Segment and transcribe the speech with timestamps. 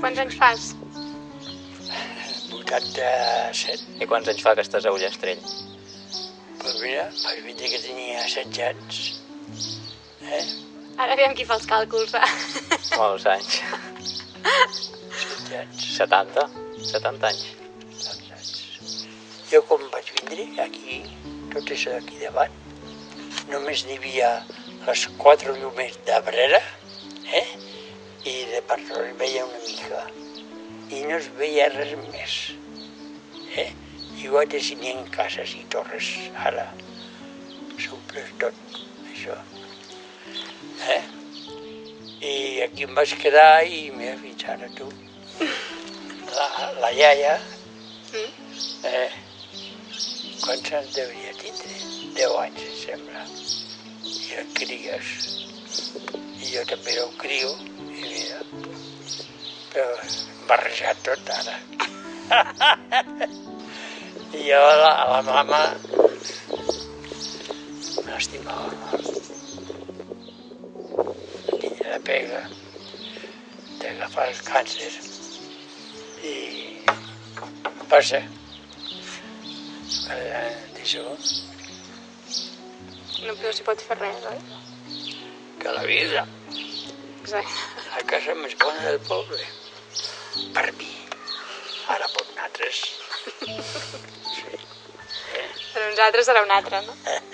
[0.00, 0.70] Quants anys fas?
[2.56, 4.00] 87.
[4.00, 5.42] I quants anys fa que estàs a Ullastrell?
[6.60, 9.00] Però mira, vaig dir que tenia 16 anys.
[10.24, 10.42] Eh?
[11.00, 12.24] Ara aviam qui fa els càlculs, va.
[13.00, 13.60] Molts anys.
[14.44, 15.86] 16 anys.
[15.98, 16.46] 70?
[16.90, 17.46] 70 anys.
[18.00, 18.52] 70 anys.
[19.52, 21.00] Jo quan vaig vindre aquí,
[21.52, 22.54] tot això d'aquí davant,
[23.52, 24.30] només n'hi havia
[24.86, 26.60] les quatre llumers d'Abrera,
[27.42, 27.48] eh?
[28.20, 30.00] I de per es veia una mica.
[30.92, 32.34] I no es veia res més.
[33.56, 33.70] Eh?
[34.20, 36.66] Igual que si n'hi ha cases i torres ara.
[37.80, 38.76] S'omple tot,
[39.08, 39.38] això.
[40.92, 41.00] Eh?
[42.20, 42.34] I
[42.66, 44.90] aquí em vaig quedar i mira, fins ara tu.
[46.36, 46.48] La,
[46.82, 47.38] la iaia,
[48.84, 49.10] eh,
[50.44, 51.78] quants anys devia tindre?
[52.20, 53.24] Deu anys, em sembla.
[54.04, 55.16] I el cries.
[56.50, 58.40] Jo també era un crio, i mira,
[59.70, 59.90] però
[60.48, 61.54] barrejat tot ara.
[64.34, 65.60] I jo a la, a la mama
[68.06, 69.12] m'estimava molt.
[71.60, 72.42] Tenia la pega
[73.78, 74.90] d'agafar el càncer
[76.26, 76.34] i
[77.92, 78.24] passa
[80.10, 81.06] d'això
[83.20, 84.38] No, no s'hi pot fer res, oi?
[85.60, 86.26] que la vida
[87.30, 87.82] Exacte.
[87.94, 89.44] la casa més bona del poble
[90.56, 90.88] per mi
[91.96, 92.80] ara per nosaltres
[95.70, 96.96] Per nosaltres serà una altra, no?
[97.04, 97.29] Però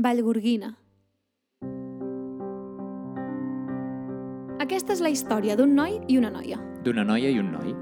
[0.00, 0.70] Vallgorguina
[4.60, 6.56] Aquesta és la història d'un noi i una noia.
[6.84, 7.72] D'una noia i un noi.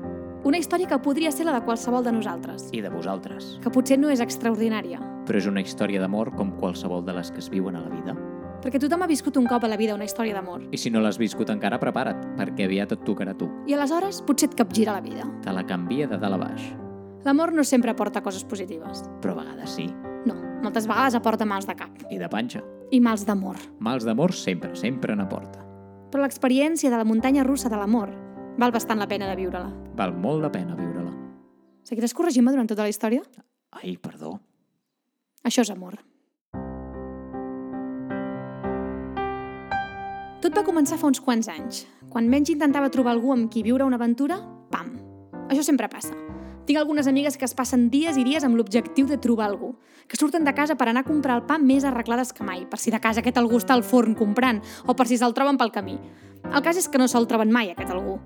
[0.48, 3.58] Una història que podria ser la de qualsevol de nosaltres, I de vosaltres.
[3.62, 7.38] que potser no és extraordinària, Però és una història d'amor com qualsevol de les que
[7.38, 8.16] es viuen a la vida.
[8.62, 10.62] perquè tothom ha viscut un cop a la vida una història d'amor.
[10.72, 13.48] I si no l'has viscut encara, prepara't, perquè aviat et tocarà tu.
[13.66, 15.24] I aleshores potser et capgira la vida.
[15.42, 16.74] Te la canvia de dalt a baix.
[17.24, 19.04] L'amor no sempre aporta coses positives.
[19.20, 19.92] Però a vegades sí.
[20.62, 22.62] Moltes vegades aporta mals de cap I de panxa.
[22.90, 23.56] i mals d'amor.
[23.80, 25.62] Mals d'amor sempre, sempre n'aporta.
[26.10, 28.10] Però l'experiència de la muntanya russa de l'amor
[28.58, 29.70] val bastant la pena de viure-la.
[29.94, 31.12] Val molt la pena viure-la.
[31.84, 33.22] Seguiràs corregint-me durant tota la història?
[33.70, 34.38] Ai, perdó.
[35.44, 35.98] Això és amor.
[40.42, 41.84] Tot va començar fa uns quants anys.
[42.08, 44.38] Quan menys intentava trobar algú amb qui viure una aventura,
[44.70, 44.94] pam!
[45.48, 46.14] Això sempre passa.
[46.68, 49.70] Tinc algunes amigues que es passen dies i dies amb l'objectiu de trobar algú,
[50.04, 52.76] que surten de casa per anar a comprar el pa més arreglades que mai, per
[52.76, 55.72] si de casa aquest algú està al forn comprant o per si se'l troben pel
[55.72, 55.96] camí.
[56.44, 58.18] El cas és que no se'l troben mai, aquest algú.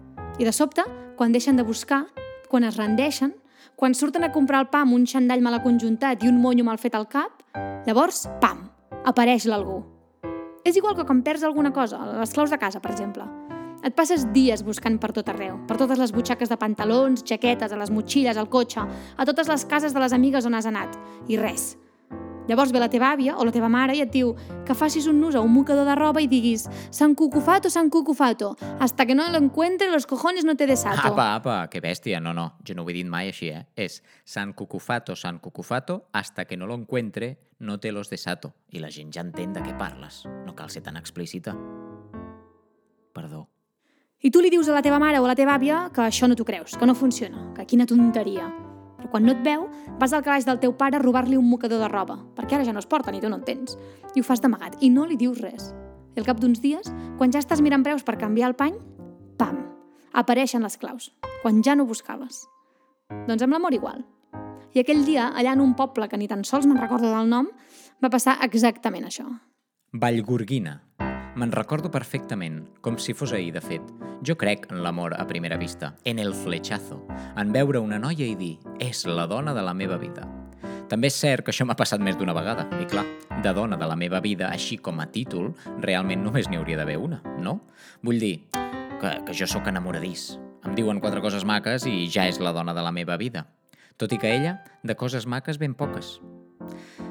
[0.43, 0.83] I de sobte,
[1.15, 2.09] quan deixen de buscar,
[2.51, 3.37] quan es rendeixen,
[3.79, 6.83] quan surten a comprar el pa amb un xandall mal aconjuntat i un monyo mal
[6.83, 7.47] fet al cap,
[7.87, 8.67] llavors, pam,
[9.07, 9.85] apareix l'algú.
[10.67, 13.23] És igual que quan perds alguna cosa, les claus de casa, per exemple.
[13.83, 17.79] Et passes dies buscant per tot arreu, per totes les butxaques de pantalons, jaquetes, a
[17.79, 18.85] les motxilles, al cotxe,
[19.17, 20.99] a totes les cases de les amigues on has anat,
[21.29, 21.73] i res.
[22.49, 24.33] Llavors ve la teva àvia o la teva mare i et diu
[24.67, 28.57] que facis un nus a un mocador de roba i diguis San Cucufato, San Cucufato,
[28.81, 31.07] hasta que no lo encuentre los cojones no te desato.
[31.07, 32.21] Apa, apa, que bèstia.
[32.21, 33.63] No, no, jo no ho he dit mai així, eh?
[33.77, 38.55] És San Cucufato, San Cucufato, hasta que no lo encuentre, no te los desato.
[38.71, 40.25] I la gent ja entén de què parles.
[40.47, 41.55] No cal ser tan explícita.
[43.15, 43.52] Perdó.
[44.23, 46.29] I tu li dius a la teva mare o a la teva àvia que això
[46.31, 48.45] no t'ho creus, que no funciona, que quina tonteria.
[48.95, 49.65] Però quan no et veu,
[49.99, 52.73] vas al calaix del teu pare a robar-li un mocador de roba, perquè ara ja
[52.73, 53.75] no es porta ni tu no en tens.
[54.15, 55.73] I ho fas d'amagat i no li dius res.
[56.15, 56.87] I al cap d'uns dies,
[57.19, 58.79] quan ja estàs mirant preus per canviar el pany,
[59.43, 59.59] pam,
[60.15, 61.11] apareixen les claus,
[61.43, 62.45] quan ja no buscaves.
[63.27, 64.07] Doncs amb l'amor igual.
[64.71, 67.51] I aquell dia, allà en un poble que ni tan sols me'n recordo del nom,
[67.99, 69.27] va passar exactament això.
[69.93, 70.79] Vallgorguina.
[71.33, 73.85] Me'n recordo perfectament, com si fos ahir, de fet.
[74.21, 76.99] Jo crec en l'amor a primera vista, en el flechazo,
[77.41, 80.27] en veure una noia i dir és la dona de la meva vida.
[80.93, 83.07] També és cert que això m'ha passat més d'una vegada, i clar,
[83.41, 86.99] de dona de la meva vida, així com a títol, realment només n'hi hauria d'haver
[87.01, 87.63] una, no?
[88.05, 90.35] Vull dir que, que jo sóc enamoradís.
[90.69, 93.47] Em diuen quatre coses maques i ja és la dona de la meva vida.
[93.97, 96.19] Tot i que ella, de coses maques ben poques.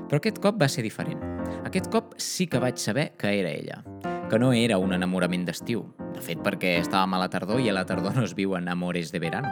[0.06, 1.26] Però aquest cop va ser diferent.
[1.66, 3.82] Aquest cop sí que vaig saber que era ella,
[4.32, 5.82] que no era un enamorament d'estiu.
[6.16, 9.10] De fet, perquè estàvem a la tardor i a la tardor no es viuen amores
[9.12, 9.50] de verano.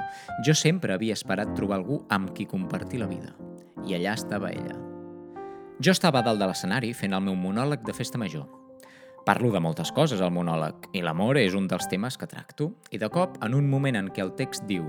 [0.47, 3.33] Jo sempre havia esperat trobar algú amb qui compartir la vida.
[3.83, 4.77] I allà estava ella.
[5.83, 8.47] Jo estava dalt de l'escenari fent el meu monòleg de festa major.
[9.27, 12.71] Parlo de moltes coses al monòleg, i l'amor és un dels temes que tracto.
[12.95, 14.87] I de cop, en un moment en què el text diu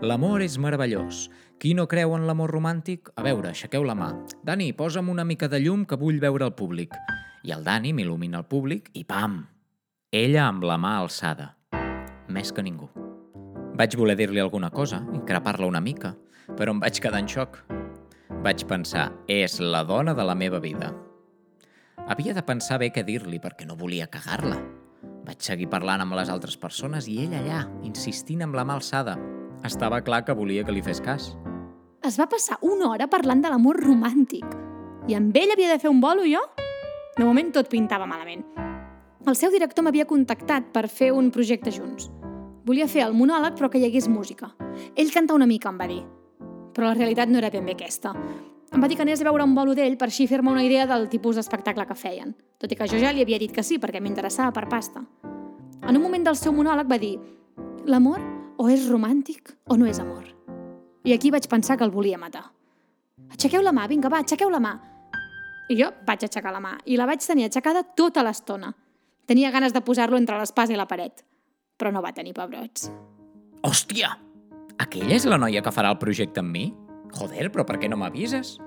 [0.00, 1.26] «L'amor és meravellós.
[1.60, 3.12] Qui no creu en l'amor romàntic?
[3.20, 4.14] A veure, aixequeu la mà.
[4.48, 6.96] Dani, posa'm una mica de llum que vull veure el públic».
[7.46, 9.36] I el Dani m'il·lumina el públic i pam!
[10.10, 11.52] Ella amb la mà alçada.
[12.26, 12.88] Més que ningú.
[13.78, 16.16] Vaig voler dir-li alguna cosa, increpar-la una mica,
[16.58, 17.60] però em vaig quedar en xoc.
[18.42, 20.90] Vaig pensar, és la dona de la meva vida.
[22.08, 24.58] Havia de pensar bé què dir-li perquè no volia cagar-la.
[25.26, 29.20] Vaig seguir parlant amb les altres persones i ell allà, insistint amb la mà alçada.
[29.62, 31.36] Estava clar que volia que li fes cas.
[32.02, 34.46] Es va passar una hora parlant de l'amor romàntic.
[35.06, 36.42] I amb ell havia de fer un bolo, jo?
[37.16, 38.42] De moment tot pintava malament.
[39.24, 42.10] El seu director m'havia contactat per fer un projecte junts.
[42.68, 44.50] Volia fer el monòleg però que hi hagués música.
[44.94, 46.02] Ell canta una mica, em va dir.
[46.76, 48.12] Però la realitat no era ben bé aquesta.
[48.68, 50.84] Em va dir que anés a veure un bolo d'ell per així fer-me una idea
[50.90, 53.78] del tipus d'espectacle que feien, tot i que jo ja li havia dit que sí
[53.80, 55.00] perquè m'interessava per pasta.
[55.86, 57.14] En un moment del seu monòleg va dir
[57.86, 58.20] «L'amor
[58.58, 60.28] o és romàntic o no és amor?»
[61.06, 62.44] I aquí vaig pensar que el volia matar.
[63.30, 64.74] «Aixequeu la mà, vinga, va, aixequeu la mà!»
[65.68, 68.72] I jo vaig aixecar la mà i la vaig tenir aixecada tota l'estona.
[69.26, 71.24] Tenia ganes de posar-lo entre l'espàs i la paret,
[71.76, 72.90] però no va tenir pebrots.
[73.66, 74.12] Hòstia!
[74.78, 76.66] Aquella és la noia que farà el projecte amb mi?
[77.16, 78.58] Joder, però per què no m'avises?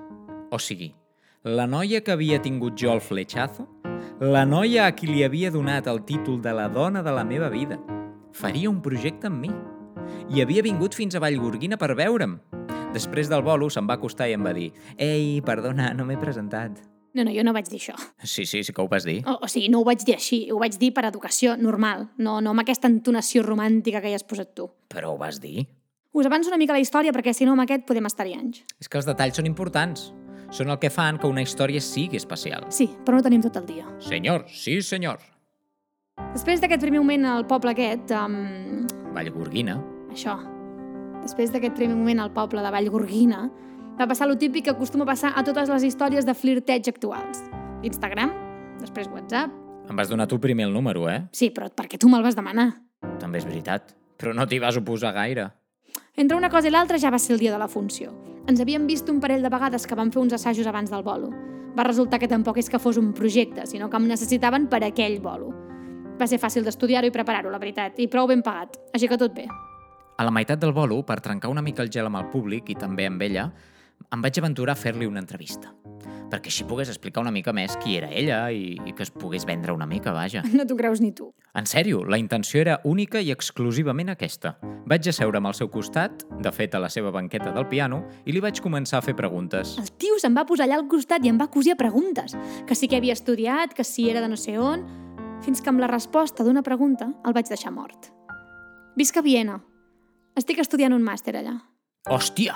[0.50, 0.90] O sigui,
[1.46, 3.64] la noia que havia tingut jo el fletxazo,
[4.20, 7.48] la noia a qui li havia donat el títol de la dona de la meva
[7.48, 7.78] vida,
[8.36, 9.52] faria un projecte amb mi.
[10.34, 12.36] I havia vingut fins a Vallgorguina per veure'm.
[12.90, 16.80] Després del bolo se'm va acostar i em va dir «Ei, perdona, no m'he presentat».
[17.14, 17.94] No, no, jo no vaig dir això.
[18.22, 19.20] Sí, sí, sí que ho vas dir.
[19.26, 22.36] O, o sigui, no ho vaig dir així, ho vaig dir per educació normal, no,
[22.42, 24.68] no amb aquesta entonació romàntica que hi has posat tu.
[24.90, 25.66] Però ho vas dir.
[26.14, 28.62] Us avanço una mica la història perquè si no amb aquest podem estar-hi anys.
[28.82, 30.08] És que els detalls són importants.
[30.50, 32.66] Són el que fan que una història sigui especial.
[32.74, 33.86] Sí, però no tenim tot el dia.
[34.02, 35.22] Senyor, sí senyor.
[36.34, 39.78] Després d'aquest primer moment al poble aquest, um, Vallgorguina.
[40.10, 40.34] això,
[41.22, 43.44] després d'aquest primer moment al poble de Vallgorguina,
[44.00, 47.42] va passar lo típic que acostuma a passar a totes les històries de flirteig actuals.
[47.84, 48.32] Instagram,
[48.80, 49.52] després WhatsApp...
[49.90, 51.24] Em vas donar tu primer el número, eh?
[51.34, 52.70] Sí, però perquè tu me'l vas demanar.
[53.18, 53.94] També és veritat.
[54.20, 55.48] Però no t'hi vas oposar gaire.
[56.16, 58.12] Entre una cosa i l'altra ja va ser el dia de la funció.
[58.48, 61.30] Ens havíem vist un parell de vegades que vam fer uns assajos abans del bolo.
[61.76, 65.20] Va resultar que tampoc és que fos un projecte, sinó que em necessitaven per aquell
[65.22, 65.52] bolo.
[66.20, 69.34] Va ser fàcil d'estudiar-ho i preparar-ho, la veritat, i prou ben pagat, així que tot
[69.34, 69.46] bé.
[70.20, 72.74] A la meitat del bolo, per trencar una mica el gel amb el públic i
[72.76, 73.46] també amb ella,
[74.12, 75.70] em vaig aventurar a fer-li una entrevista.
[76.28, 79.46] Perquè així pogués explicar una mica més qui era ella i, i que es pogués
[79.48, 80.42] vendre una mica, vaja.
[80.52, 81.30] No t'ho creus ni tu.
[81.56, 84.58] En sèrio, la intenció era única i exclusivament aquesta.
[84.92, 88.44] Vaig asseure'm al seu costat, de fet a la seva banqueta del piano, i li
[88.44, 89.72] vaig començar a fer preguntes.
[89.80, 92.36] El tio se'm va posar allà al costat i em va cosir a preguntes.
[92.68, 94.84] Que sí que havia estudiat, que si era de no sé on...
[95.40, 98.12] Fins que amb la resposta d'una pregunta el vaig deixar mort.
[99.00, 99.56] Visc a Viena.
[100.40, 101.58] Estic estudiant un màster allà.
[102.08, 102.54] Hòstia!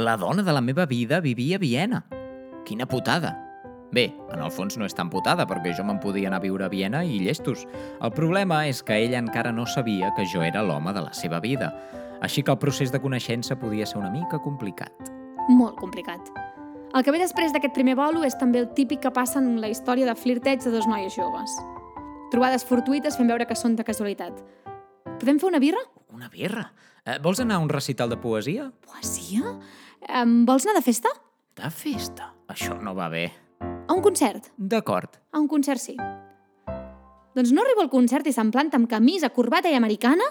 [0.00, 1.98] La dona de la meva vida vivia a Viena.
[2.64, 3.34] Quina putada.
[3.92, 6.64] Bé, en el fons no és tan putada, perquè jo me'n podia anar a viure
[6.64, 7.66] a Viena i llestos.
[8.00, 11.42] El problema és que ella encara no sabia que jo era l'home de la seva
[11.44, 11.68] vida,
[12.24, 15.12] així que el procés de coneixença podia ser una mica complicat.
[15.50, 16.32] Molt complicat.
[16.96, 19.68] El que ve després d'aquest primer bolo és també el típic que passa en la
[19.68, 21.60] història de flirteig de dos noies joves.
[22.32, 24.40] Trobades fortuïtes fent veure que són de casualitat.
[25.20, 25.84] Podem fer una birra?
[26.12, 26.66] Una birra?
[27.06, 28.66] Eh, vols anar a un recital de poesia?
[28.84, 29.54] Poesia?
[30.12, 31.08] Um, vols anar de festa?
[31.56, 32.28] De festa?
[32.52, 33.30] Això no va bé.
[33.62, 34.50] A un concert?
[34.56, 35.16] D'acord.
[35.32, 35.96] A un concert sí.
[37.32, 40.26] Doncs no arribo al concert i se'n planta amb camisa, corbata i americana?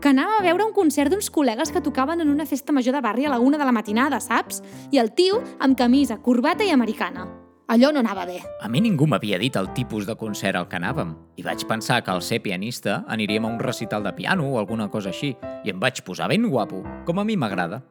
[0.00, 3.04] Que anàvem a veure un concert d'uns col·legues que tocaven en una festa major de
[3.04, 4.64] barri a la una de la matinada, saps?
[4.88, 7.28] I el tio amb camisa, corbata i americana.
[7.70, 8.40] Allò no anava bé.
[8.58, 11.12] A mi ningú m'havia dit el tipus de concert al que anàvem.
[11.38, 14.88] I vaig pensar que al ser pianista aniríem a un recital de piano o alguna
[14.90, 15.36] cosa així.
[15.62, 17.84] I em vaig posar ben guapo, com a mi m'agrada.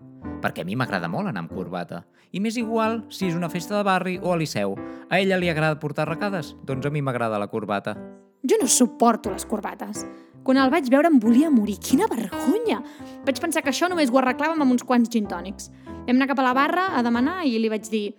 [0.44, 2.04] Perquè a mi m'agrada molt anar amb corbata.
[2.36, 4.76] I m'és igual si és una festa de barri o a Liceu.
[5.08, 6.58] A ella li agrada portar arracades?
[6.68, 7.96] Doncs a mi m'agrada la corbata.
[8.44, 10.04] Jo no suporto les corbates.
[10.44, 11.80] Quan el vaig veure em volia morir.
[11.80, 12.84] Quina vergonya!
[13.24, 15.72] Vaig pensar que això només ho arreglàvem amb uns quants gin tònics.
[16.04, 18.10] Vam anar cap a la barra a demanar i li vaig dir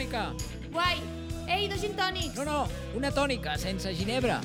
[0.00, 0.32] tònica!
[0.72, 0.96] Guai!
[1.46, 2.36] Ei, dos gin tònics!
[2.38, 2.60] No, no,
[2.96, 4.40] una tònica, sense ginebra.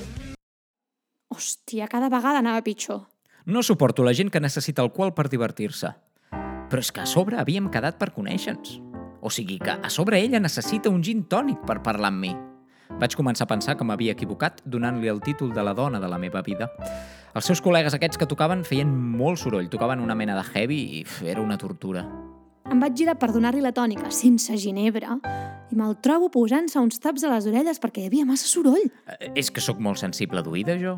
[1.32, 3.06] Hòstia, cada vegada anava pitjor.
[3.46, 5.94] No suporto la gent que necessita alcohol per divertir-se.
[6.68, 8.80] Però és que a sobre havíem quedat per conèixer-nos.
[9.22, 12.34] O sigui que a sobre ella necessita un gin tònic per parlar amb mi.
[13.00, 16.18] Vaig començar a pensar que m'havia equivocat donant-li el títol de la dona de la
[16.18, 16.68] meva vida.
[17.34, 21.04] Els seus col·legues aquests que tocaven feien molt soroll, tocaven una mena de heavy i
[21.24, 22.04] era una tortura.
[22.66, 25.16] Em vaig girar per donar-li la tònica, sense ginebra,
[25.70, 28.88] i me'l trobo posant-se uns taps a les orelles perquè hi havia massa soroll.
[29.06, 30.96] Eh, És que sóc molt sensible d'oïda, jo.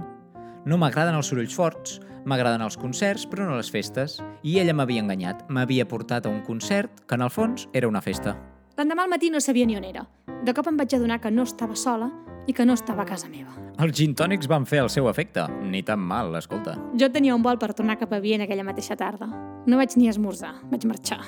[0.65, 4.19] No m'agraden els sorolls forts, m'agraden els concerts, però no les festes.
[4.43, 8.01] I ella m'havia enganyat, m'havia portat a un concert que en el fons era una
[8.01, 8.37] festa.
[8.79, 10.07] L'endemà al matí no sabia ni on era.
[10.45, 12.11] De cop em vaig adonar que no estava sola
[12.47, 13.53] i que no estava a casa meva.
[13.79, 15.45] Els gin tònics van fer el seu efecte.
[15.63, 16.79] Ni tan mal, escolta.
[16.97, 19.29] Jo tenia un vol per tornar cap a Viena aquella mateixa tarda.
[19.67, 21.21] No vaig ni esmorzar, vaig marxar.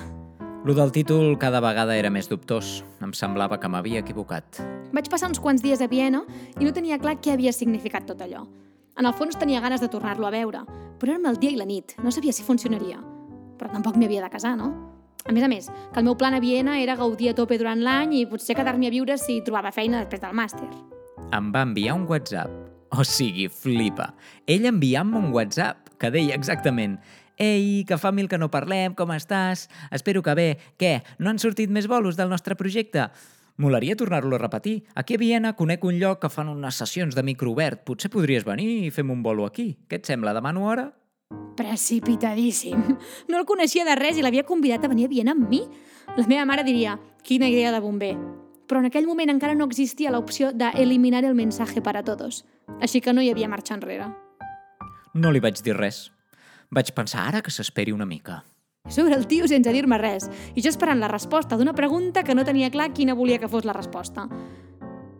[0.63, 2.83] Lo del títol cada vegada era més dubtós.
[3.01, 4.59] Em semblava que m'havia equivocat.
[4.93, 6.19] Vaig passar uns quants dies a Viena
[6.59, 8.43] i no tenia clar què havia significat tot allò.
[8.93, 10.61] En el fons tenia ganes de tornar-lo a veure,
[11.01, 13.01] però era el dia i la nit, no sabia si funcionaria.
[13.57, 14.69] Però tampoc m'hi havia de casar, no?
[15.25, 17.81] A més a més, que el meu plan a Viena era gaudir a tope durant
[17.81, 20.69] l'any i potser quedar-m'hi a viure si trobava feina després del màster.
[21.33, 22.53] Em va enviar un WhatsApp.
[22.93, 24.11] O sigui, flipa.
[24.45, 26.99] Ell enviant-me un WhatsApp que deia exactament
[27.37, 29.67] Ei, que fa mil que no parlem, com estàs?
[29.91, 30.49] Espero que bé.
[30.77, 33.09] Què, no han sortit més bolos del nostre projecte?
[33.61, 34.83] Molaria tornar-lo a repetir.
[34.95, 37.83] Aquí a Viena conec un lloc que fan unes sessions de micro obert.
[37.85, 39.75] Potser podries venir i fem un bolo aquí.
[39.87, 40.33] Què et sembla?
[40.33, 40.87] Demano hora?
[41.57, 42.95] Precipitadíssim.
[43.29, 45.61] No el coneixia de res i l'havia convidat a venir a Viena amb mi.
[46.17, 48.15] La meva mare diria, quina idea de bomber.
[48.67, 52.45] Però en aquell moment encara no existia l'opció d'eliminar el mensaje para todos.
[52.79, 54.07] Així que no hi havia marxa enrere.
[55.13, 56.09] No li vaig dir res.
[56.71, 58.45] Vaig pensar ara que s'esperi una mica.
[58.87, 62.45] Sobre el tio sense dir-me res, i jo esperant la resposta d'una pregunta que no
[62.47, 64.23] tenia clar quina volia que fos la resposta.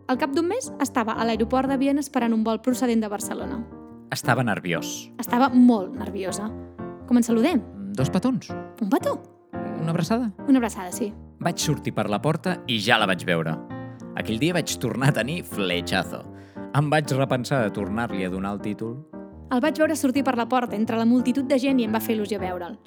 [0.08, 3.60] Al cap d'un mes estava a l'aeroport de Viena esperant un vol procedent de Barcelona.
[4.12, 5.10] Estava nerviós.
[5.20, 6.48] Estava molt nerviosa.
[7.06, 7.60] Com ens saludem?
[7.92, 8.48] Dos petons.
[8.80, 9.18] Un petó?
[9.52, 10.32] Una abraçada.
[10.48, 11.12] Una abraçada, sí.
[11.40, 13.58] Vaig sortir per la porta i ja la vaig veure.
[14.16, 16.24] Aquell dia vaig tornar a tenir fletxazo.
[16.72, 19.02] Em vaig repensar de tornar-li a donar el títol.
[19.52, 22.00] El vaig veure sortir per la porta entre la multitud de gent i em va
[22.00, 22.78] fer il·lusió veure'l.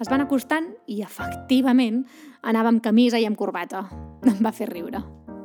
[0.00, 2.02] Es van acostant i, efectivament,
[2.40, 3.82] anava amb camisa i amb corbata.
[4.24, 5.02] Em va fer riure.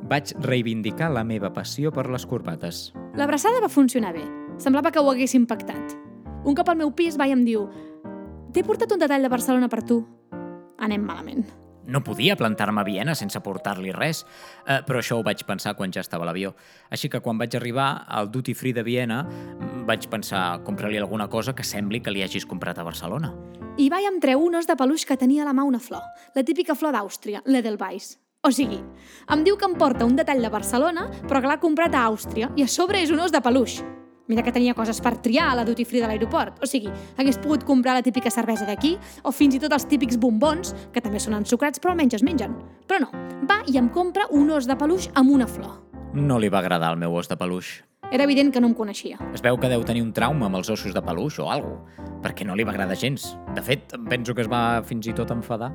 [0.08, 2.86] Vaig reivindicar la meva passió per les corbates.
[3.20, 4.24] L'abraçada va funcionar bé.
[4.60, 5.96] Semblava que ho hagués impactat.
[6.44, 7.68] Un cop al meu pis va i em diu
[8.52, 10.02] «T'he portat un detall de Barcelona per tu».
[10.80, 11.44] Anem malament.
[11.86, 14.24] No podia plantar-me a Viena sense portar-li res,
[14.66, 16.54] eh, però això ho vaig pensar quan ja estava a l'avió.
[16.90, 21.28] Així que quan vaig arribar al Duty Free de Viena, mm, vaig pensar comprar-li alguna
[21.28, 23.34] cosa que sembli que li hagis comprat a Barcelona.
[23.76, 26.02] I vaig em treu un os de peluix que tenia a la mà una flor,
[26.34, 28.18] la típica flor d'Àustria, l'Edelweiss.
[28.42, 28.80] O sigui,
[29.30, 32.50] em diu que em porta un detall de Barcelona, però que l'ha comprat a Àustria,
[32.56, 33.82] i a sobre és un os de peluix.
[34.28, 36.62] Mira que tenia coses per triar a la duty free de l'aeroport.
[36.62, 40.18] O sigui, hagués pogut comprar la típica cervesa d'aquí o fins i tot els típics
[40.20, 42.54] bombons, que també són ensucrats però almenys es mengen.
[42.86, 43.10] Però no,
[43.48, 45.80] va i em compra un os de peluix amb una flor.
[46.14, 47.80] No li va agradar el meu os de peluix.
[48.12, 49.16] Era evident que no em coneixia.
[49.32, 52.46] Es veu que deu tenir un trauma amb els ossos de peluix o alguna perquè
[52.46, 53.34] no li va agradar gens.
[53.56, 55.72] De fet, penso que es va fins i tot enfadar.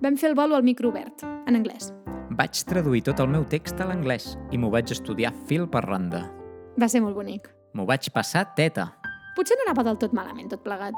[0.00, 1.92] Vam fer el bolo al micro obert, en anglès.
[2.40, 6.24] Vaig traduir tot el meu text a l'anglès i m'ho vaig estudiar fil per randa.
[6.80, 7.50] Va ser molt bonic.
[7.72, 8.90] M'ho vaig passar teta.
[9.36, 10.96] Potser no anava del tot malament, tot plegat.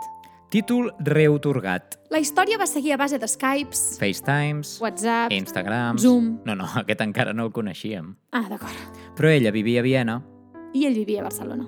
[0.53, 1.97] Títol reotorgat.
[2.13, 5.33] La història va seguir a base de Skypes, FaceTimes, WhatsApp...
[5.33, 6.03] Instagrams...
[6.05, 6.27] Zoom.
[6.45, 8.11] No, no, aquest encara no el coneixíem.
[8.37, 9.01] Ah, d'acord.
[9.17, 10.19] Però ella vivia a Viena.
[10.77, 11.65] I ell vivia a Barcelona.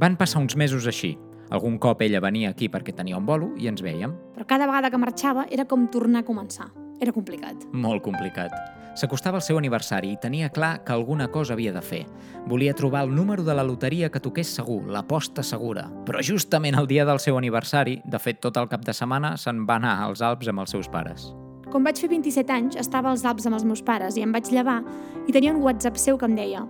[0.00, 1.12] Van passar uns mesos així.
[1.52, 4.14] Algun cop ella venia aquí perquè tenia un bolo i ens vèiem.
[4.32, 6.70] Però cada vegada que marxava era com tornar a començar.
[7.04, 7.68] Era complicat.
[7.76, 8.56] Molt complicat.
[8.94, 12.02] S'acostava el seu aniversari i tenia clar que alguna cosa havia de fer.
[12.46, 15.86] Volia trobar el número de la loteria que toqués segur, l'aposta segura.
[16.04, 19.64] Però justament el dia del seu aniversari, de fet tot el cap de setmana, se'n
[19.68, 21.30] va anar als Alps amb els seus pares.
[21.72, 24.52] Quan vaig fer 27 anys, estava als Alps amb els meus pares i em vaig
[24.52, 24.82] llevar
[25.26, 26.66] i tenia un WhatsApp seu que em deia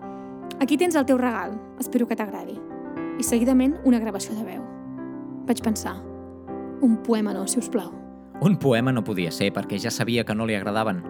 [0.62, 2.54] Aquí tens el teu regal, espero que t'agradi.
[3.18, 4.60] I seguidament una gravació de veu.
[5.48, 5.96] Vaig pensar,
[6.86, 7.90] un poema no, si us plau.
[8.42, 11.02] Un poema no podia ser perquè ja sabia que no li agradaven.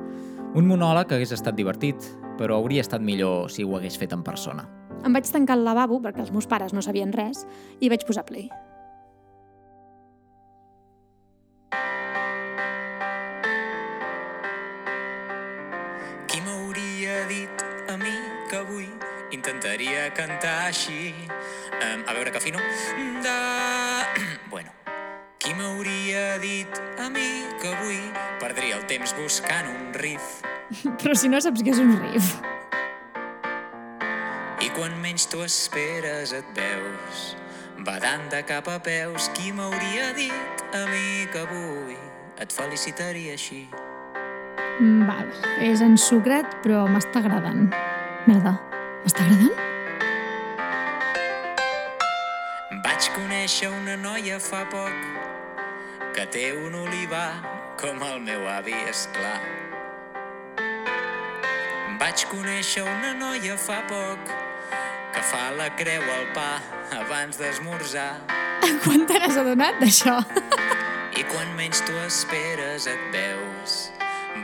[0.53, 1.97] Un monòleg hagués estat divertit,
[2.37, 4.67] però hauria estat millor si ho hagués fet en persona.
[5.01, 7.47] Em vaig tancar al lavabo perquè els meus pares no sabien res
[7.81, 8.51] i vaig posar play.
[16.29, 18.13] Qui m'hauria dit a mi
[18.53, 18.91] que avui
[19.33, 21.15] intentaria cantar així?
[21.81, 22.61] Um, a veure que afino.
[23.25, 24.02] De...
[25.43, 27.99] Qui m'hauria dit a mi que avui
[28.39, 30.37] perdria el temps buscant un riff?
[31.03, 32.37] Però si no saps què és un riff.
[34.63, 37.25] I quan menys t'ho esperes et veus
[37.83, 39.27] badant de cap a peus.
[39.35, 41.99] Qui m'hauria dit a mi que avui
[42.39, 43.65] et felicitaria així?
[44.79, 47.67] Mm, Val, és ensucrat, però m'està agradant.
[48.31, 48.55] Merda,
[49.03, 49.59] m'està agradant?
[52.87, 55.32] Vaig conèixer una noia fa poc
[56.13, 57.31] que té un olivar
[57.81, 59.41] com el meu avi, és clar.
[62.01, 64.33] Vaig conèixer una noia fa poc
[65.13, 66.51] que fa la creu al pa
[66.99, 68.13] abans d'esmorzar.
[68.85, 70.19] Quan te n'has adonat d'això?
[71.21, 73.75] I quan menys t'ho esperes et veus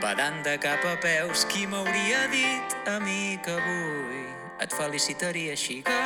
[0.03, 1.45] badant de cap a peus.
[1.49, 4.25] Qui m'hauria dit a mi que avui
[4.61, 6.01] et felicitaria així que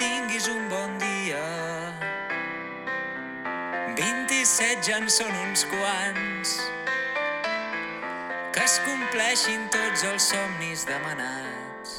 [0.00, 1.44] tinguis un bon dia.
[4.00, 6.54] 27 ja en són uns quants
[8.54, 11.98] que es compleixin tots els somnis demanats.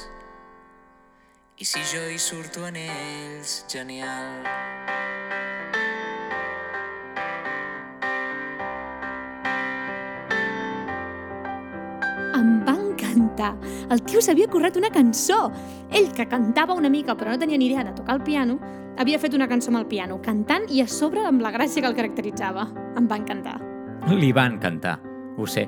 [1.62, 4.50] I si jo hi surto en ells, genial.
[12.42, 12.81] Em va
[13.42, 13.90] encantar.
[13.90, 15.52] El tio s'havia corret una cançó.
[15.92, 18.60] Ell, que cantava una mica però no tenia ni idea de tocar el piano,
[18.98, 21.88] havia fet una cançó amb el piano, cantant i a sobre amb la gràcia que
[21.88, 22.68] el caracteritzava.
[22.98, 23.60] Em va encantar.
[24.10, 25.00] Li van cantar,
[25.38, 25.68] ho sé.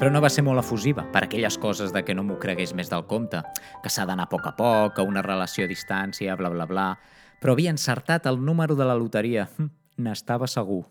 [0.00, 2.88] Però no va ser molt efusiva, per aquelles coses de que no m'ho cregués més
[2.88, 3.42] del compte,
[3.82, 6.98] que s'ha d'anar a poc a poc, que una relació a distància, bla, bla, bla...
[7.40, 9.46] Però havia encertat el número de la loteria.
[9.56, 9.70] Hm,
[10.04, 10.82] N'estava segur.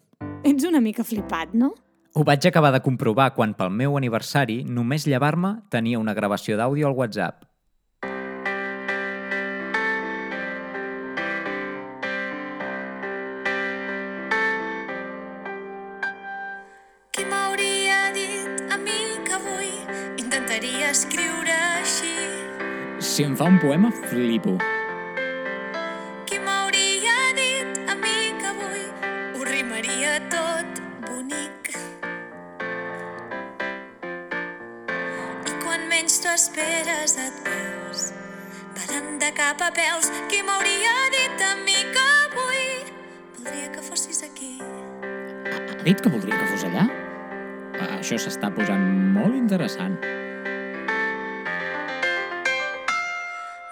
[0.46, 1.76] Ets una mica flipat, no?
[2.20, 6.90] Ho vaig acabar de comprovar quan pel meu aniversari, només llevar-me, tenia una gravació d'àudio
[6.90, 7.46] al WhatsApp.
[17.16, 19.72] Qui m'hauria dit a mi que avui
[20.20, 22.14] intentaria escriure així?
[23.00, 24.60] Si em fa un poema, flipo.
[26.28, 28.88] Qui m'hauria dit a mi que avui
[29.40, 30.59] ho rimaria tot
[36.40, 38.04] esperes et veus
[38.72, 40.08] badant de cap a peus.
[40.32, 42.62] Qui m'hauria dit a mi que avui
[43.36, 44.54] voldria que fossis aquí?
[45.44, 46.86] Ha dit que voldria que fos allà?
[47.98, 48.86] Això s'està posant
[49.18, 50.00] molt interessant.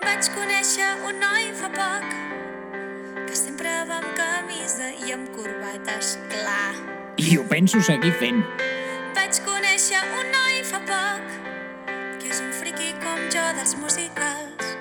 [0.03, 2.07] Vaig conèixer un noi fa poc
[3.29, 6.73] que sempre va amb camisa i amb corbates, clar.
[7.15, 8.43] I ho penso seguir fent.
[9.15, 11.06] Vaig conèixer un noi fa poc
[12.29, 14.71] és un friqui com jo dels musicals.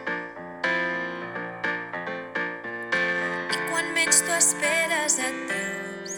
[3.55, 6.17] I quan menys t'ho esperes et veus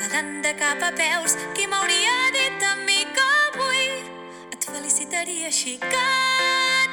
[0.00, 1.36] badant de cap a peus.
[1.56, 3.84] Qui m'hauria dit a mi que avui
[4.56, 6.08] et felicitaria així que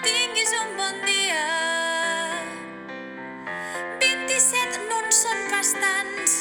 [0.04, 1.48] tinguis un bon dia.
[4.04, 6.40] 27 no en són bastants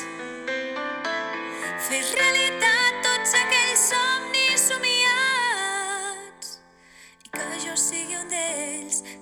[1.87, 2.40] fer realitat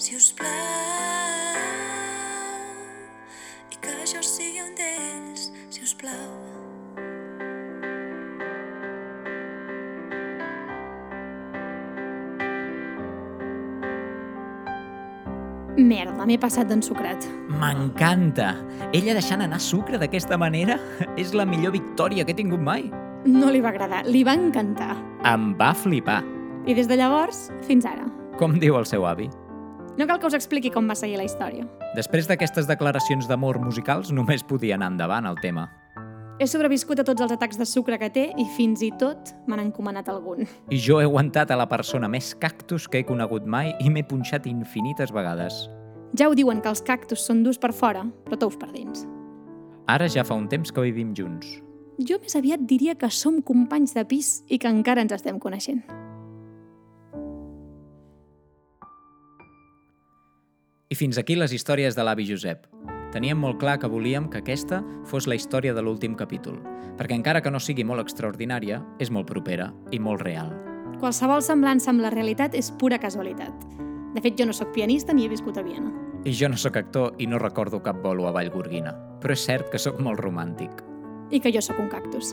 [0.08, 0.48] si us plau.
[3.68, 6.32] I que jo sigui un d'ells, si us plau.
[15.78, 17.26] Merda, m'he passat d'ensucrat.
[17.60, 18.54] M'encanta!
[18.96, 20.78] Ella deixant anar sucre d'aquesta manera
[21.20, 22.88] és la millor victòria que he tingut mai.
[23.28, 24.96] No li va agradar, li va encantar.
[25.28, 26.22] Em va flipar,
[26.68, 28.08] I des de llavors, fins ara.
[28.38, 29.28] com diu el seu avi.
[29.98, 31.64] No cal que us expliqui com va seguir la història.
[31.96, 35.66] Després d'aquestes declaracions d'amor musicals, només podia anar endavant el tema.
[36.38, 39.64] He sobreviscut a tots els atacs de sucre que té i fins i tot m'han
[39.64, 40.46] encomanat algun.
[40.70, 44.06] I jo he aguantat a la persona més cactus que he conegut mai i m'he
[44.06, 45.64] punxat infinites vegades.
[46.14, 49.02] Ja ho diuen que els cactus són durs per fora, però tous per dins.
[49.90, 51.58] Ara ja fa un temps que vivim junts.
[51.98, 55.82] Jo més aviat diria que som companys de pis i que encara ens estem coneixent.
[60.88, 62.62] I fins aquí les històries de l'avi Josep.
[63.12, 66.56] Teníem molt clar que volíem que aquesta fos la història de l'últim capítol,
[66.96, 70.48] perquè encara que no sigui molt extraordinària, és molt propera i molt real.
[70.98, 73.52] Qualsevol semblança amb la realitat és pura casualitat.
[74.14, 75.92] De fet, jo no sóc pianista ni he viscut a Viena.
[76.24, 79.68] I jo no sóc actor i no recordo cap bolo a Vallgorguina, però és cert
[79.68, 80.72] que sóc molt romàntic.
[81.30, 82.32] I que jo sóc un cactus.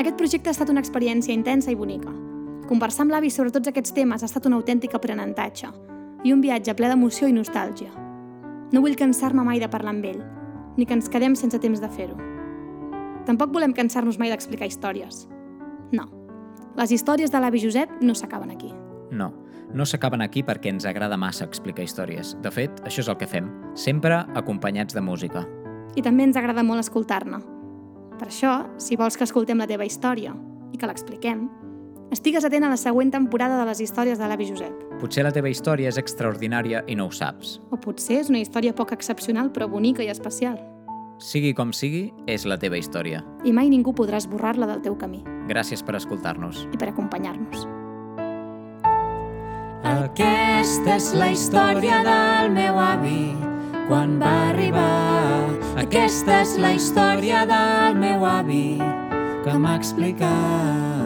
[0.00, 2.16] Aquest projecte ha estat una experiència intensa i bonica.
[2.72, 5.91] Conversar amb l'avi sobre tots aquests temes ha estat un autèntic aprenentatge
[6.24, 7.90] i un viatge ple d'emoció i nostàlgia.
[8.72, 10.22] No vull cansar-me mai de parlar amb ell,
[10.76, 12.16] ni que ens quedem sense temps de fer-ho.
[13.26, 15.26] Tampoc volem cansar-nos mai d'explicar històries.
[15.92, 16.08] No,
[16.78, 18.72] les històries de l'avi Josep no s'acaben aquí.
[19.12, 19.28] No,
[19.76, 22.36] no s'acaben aquí perquè ens agrada massa explicar històries.
[22.42, 25.44] De fet, això és el que fem, sempre acompanyats de música.
[25.96, 27.42] I també ens agrada molt escoltar-ne.
[28.18, 30.32] Per això, si vols que escoltem la teva història
[30.72, 31.48] i que l'expliquem,
[32.12, 34.82] Estigues atent a la següent temporada de les històries de l'avi Josep.
[35.00, 37.54] Potser la teva història és extraordinària i no ho saps.
[37.72, 40.58] O potser és una història poc excepcional però bonica i especial.
[41.22, 43.22] Sigui com sigui, és la teva història.
[43.48, 45.22] I mai ningú podrà esborrar-la del teu camí.
[45.48, 46.66] Gràcies per escoltar-nos.
[46.74, 47.64] I per acompanyar-nos.
[49.88, 53.32] Aquesta és la història del meu avi
[53.88, 55.48] quan va arribar.
[55.80, 58.66] Aquesta és la història del meu avi
[59.46, 61.01] que m'ha explicat.